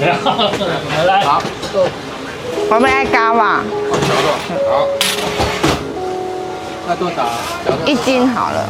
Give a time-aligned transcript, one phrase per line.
[1.06, 1.42] 来，好，
[2.70, 3.62] 我们爱加吧。
[4.66, 4.88] 好，
[6.88, 7.28] 那多少？
[7.84, 8.66] 一斤好了，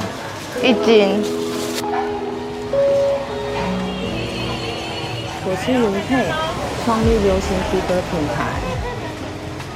[0.60, 1.22] 一斤。
[5.46, 6.26] 我是云佩，
[6.84, 8.58] 创立流行皮革品牌。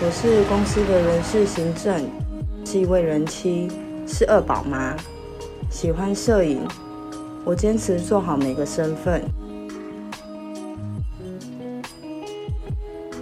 [0.01, 2.05] 我是公司的人事行政，
[2.66, 3.71] 是一位人妻，
[4.09, 4.96] 是二宝妈，
[5.71, 6.66] 喜欢摄影。
[7.45, 9.23] 我坚持做好每个身份。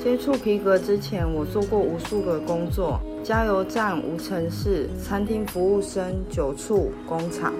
[0.02, 7.52] 接触皮革之前，我做过无数个工作：加油站、无尘室、餐厅服务生、酒处、工厂。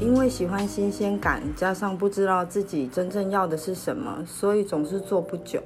[0.00, 5.62] 因为喜欢新鲜感，加上不知道自己真正要的是什么，所以总是做不久。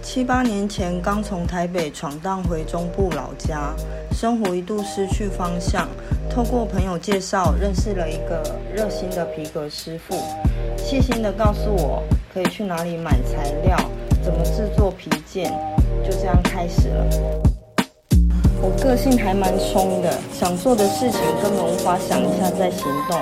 [0.00, 3.74] 七八年前，刚从台北闯荡回中部老家，
[4.10, 5.86] 生活一度失去方向。
[6.30, 8.42] 透过朋友介绍，认识了一个
[8.74, 10.14] 热心的皮革师傅，
[10.78, 13.76] 细心的告诉我可以去哪里买材料，
[14.22, 15.50] 怎么制作皮件，
[16.04, 17.04] 就这样开始了。
[18.60, 23.18] 我个性还蛮冲的，想做的事情根本无法想一下再行动，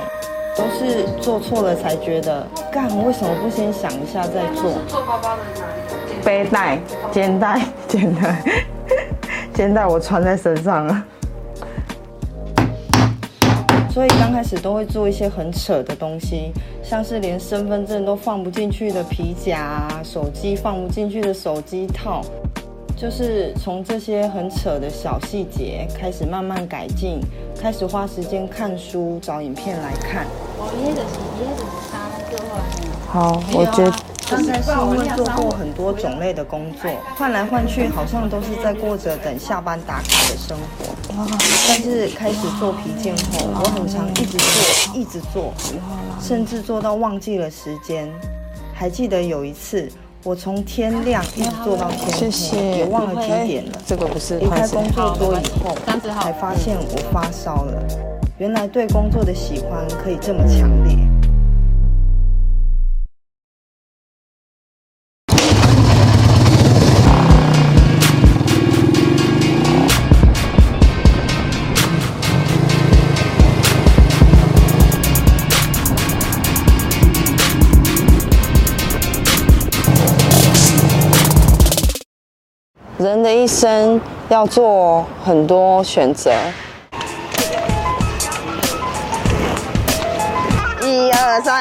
[0.57, 4.73] 都是做错了才觉得，干，为什么不先想一下再做？
[4.89, 6.25] 做包包的哪里？
[6.25, 6.79] 背带、
[7.13, 8.43] 肩带、肩带、
[9.55, 11.05] 肩带，我穿在身上了。
[13.97, 16.53] 所以刚开始都会做一些很扯的东西，
[16.83, 22.21] 像是连身份证都放不进去的皮夹啊，手机放不进去的手机套，
[22.95, 27.21] 就是从这些很扯的小细节开始慢慢改进，
[27.59, 30.27] 开始花时间看书、找影片来看。
[30.59, 31.97] 我爷爷的是爷爷的是啥
[32.31, 32.61] 个话？
[33.11, 34.16] 好，我觉得。
[34.29, 40.95] 刚才是因为做过很多种类的工作，换来换去，好像都是在过着等下班打卡的生活。
[41.69, 45.55] 但是开始做皮件后，我很常一直做，一直做，
[46.21, 48.13] 甚至做到忘记了时间。
[48.75, 49.89] 还记得有一次，
[50.25, 53.73] 我从天亮一直做到天黑，谢谢，也忘了几点了。
[53.87, 55.75] 这个不是离开工作桌以后，
[56.21, 57.83] 才发现我发烧了。
[58.39, 61.06] 原来对工作的喜欢可以这么强烈。
[83.27, 86.31] 的一生要做很多选择，
[90.81, 91.61] 一二三，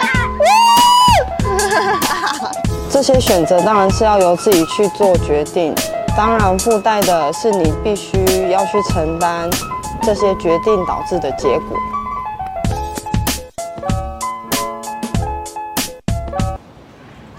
[2.87, 5.73] 这些选择当然是要由自己去做决定，
[6.15, 9.49] 当然附带的是你必须要去承担
[10.03, 11.75] 这些决定导致的结果。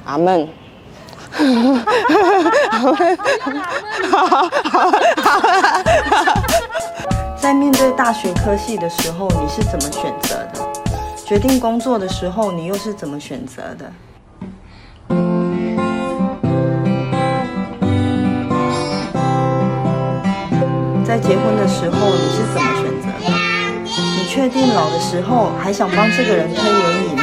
[0.05, 0.49] 阿门。
[7.37, 10.61] 在面对大学科系的时候，你是怎么选择的？
[11.25, 13.93] 决定工作的时候，你又是怎么选择的？
[21.05, 23.31] 在结婚的时候，你是怎么选择的？
[23.85, 27.23] 你确定老的时候还想帮这个人推轮椅吗？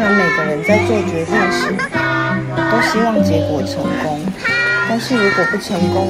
[0.00, 1.76] 虽然，每个人在做决定时
[2.56, 4.24] 都希望结果成功，
[4.88, 6.06] 但是如果不成功，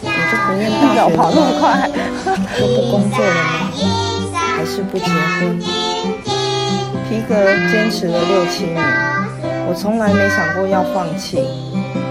[0.00, 1.14] 你就不念大学？
[1.14, 1.90] 跑那么快，
[2.58, 3.68] 就不工作了吗？
[4.56, 5.60] 还是不结婚？
[7.06, 7.34] 皮革
[7.70, 8.82] 坚持了六七年，
[9.68, 11.46] 我从来没想过要放弃。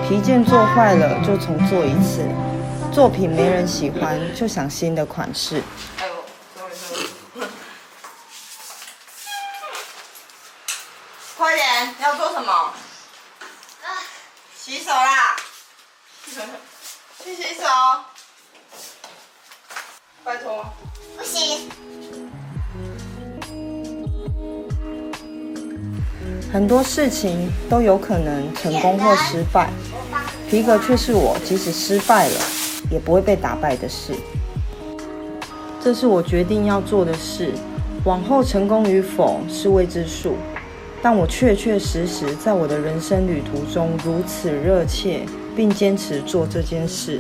[0.08, 2.24] 皮件做坏了就重做一次，
[2.92, 5.64] 作品没人喜欢就想新的款式。
[11.36, 11.58] 快
[12.24, 12.74] 点，要做什么？
[14.56, 15.36] 洗手啦！
[17.24, 17.64] 去洗手。
[20.24, 20.66] 拜托。
[21.18, 21.70] 不行。
[26.52, 29.70] 很多事情都有可能成功或失败，
[30.50, 32.40] 皮革却是我即使失败了
[32.90, 34.14] 也不会被打败的事。
[35.84, 37.52] 这是我决定要做的事，
[38.06, 40.38] 往后成功与否是未知数。
[41.04, 47.20] 但我确确实实在我的人生旅途中如此热切，并坚持做这件事。